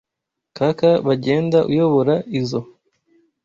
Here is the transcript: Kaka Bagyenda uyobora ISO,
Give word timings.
Kaka 0.57 0.89
Bagyenda 1.05 1.59
uyobora 1.71 2.13
ISO, 2.39 2.59